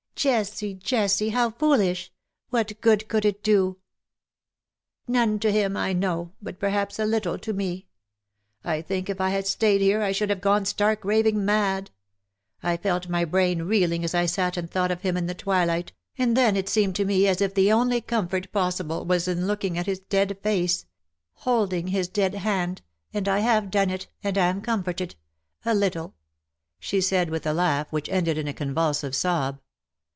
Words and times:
''^" 0.21 0.23
Jessie, 0.23 0.75
Jessie, 0.75 1.29
how 1.29 1.49
foolish! 1.49 2.11
What 2.51 2.79
good 2.79 3.07
could 3.07 3.25
it 3.25 3.41
do 3.41 3.79
?''^ 5.09 5.11
None 5.11 5.39
to 5.39 5.51
him, 5.51 5.75
I 5.75 5.93
know, 5.93 6.33
but 6.39 6.59
perhaps 6.59 6.99
a 6.99 7.05
little 7.07 7.39
to 7.39 7.53
me. 7.53 7.87
I 8.63 8.83
think 8.83 9.09
if 9.09 9.19
I 9.19 9.29
had 9.31 9.47
stayed 9.47 9.81
here 9.81 10.03
I 10.03 10.11
should 10.11 10.29
have 10.29 10.39
gone 10.39 10.65
stark, 10.65 11.01
staring 11.01 11.43
mad. 11.43 11.89
I 12.61 12.77
felt 12.77 13.09
my 13.09 13.25
brain 13.25 13.63
reeling 13.63 14.03
as 14.03 14.13
I 14.13 14.27
sat 14.27 14.57
and 14.57 14.69
thought 14.69 14.91
of 14.91 15.01
him 15.01 15.17
in 15.17 15.25
the 15.25 15.33
twilight, 15.33 15.91
and 16.19 16.37
then 16.37 16.55
it 16.55 16.69
seemed 16.69 16.95
to 16.97 17.05
me 17.05 17.25
as 17.27 17.41
if 17.41 17.55
the 17.55 17.71
only 17.71 17.99
comfort 17.99 18.51
possible 18.51 19.03
was 19.03 19.27
in 19.27 19.47
looking 19.47 19.75
at 19.75 19.87
his 19.87 20.01
dead 20.01 20.37
face— 20.43 20.85
holding 21.45 21.87
his 21.87 22.07
dead 22.07 22.35
hand" 22.35 22.83
YOURS 23.11 23.17
ON 23.17 23.23
MONDAY, 23.23 23.23
GOd's 23.23 23.23
TO 23.23 23.23
DAY." 23.23 23.31
37— 23.31 23.37
and 23.41 23.47
I 23.47 23.61
liave 23.69 23.71
done 23.71 23.89
it, 23.89 24.07
and 24.23 24.37
am 24.37 24.61
comforted— 24.61 25.15
a 25.65 25.73
little/^ 25.73 26.13
she 26.79 27.01
said, 27.01 27.31
with 27.31 27.47
a 27.47 27.53
laugh, 27.55 27.91
which 27.91 28.09
ended 28.09 28.37
in 28.37 28.47
a 28.47 28.53
convulsive 28.53 29.15
sob. 29.15 29.59